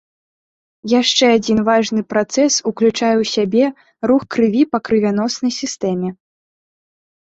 [0.93, 3.65] Яшчэ адзін важны працэс уключае ў сябе
[4.11, 6.09] рух крыві па крывяноснай сістэме.